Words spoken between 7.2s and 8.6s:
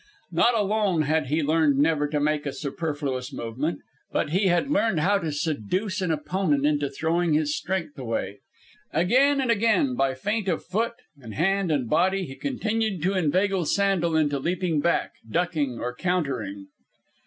his strength away.